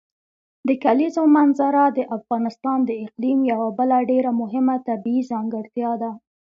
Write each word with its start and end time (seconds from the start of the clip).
د 0.67 0.69
کلیزو 0.83 1.23
منظره 1.37 1.83
د 1.97 1.99
افغانستان 2.17 2.77
د 2.85 2.91
اقلیم 3.05 3.39
یوه 3.51 3.69
بله 3.79 3.97
ډېره 4.11 4.31
مهمه 4.41 4.75
طبیعي 4.87 5.23
ځانګړتیا 5.31 5.91
ده. 6.01 6.11